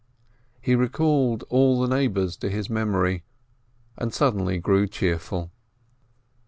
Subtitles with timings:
[0.59, 3.21] He recalled all the neighbors to his mem ory,
[3.95, 5.51] and suddenly grew cheerful.